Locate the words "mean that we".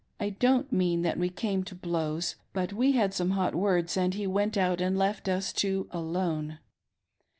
0.73-1.29